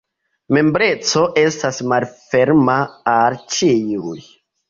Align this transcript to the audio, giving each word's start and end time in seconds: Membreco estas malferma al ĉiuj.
Membreco 0.55 1.21
estas 1.41 1.81
malferma 1.91 2.79
al 3.17 3.39
ĉiuj. 3.59 4.19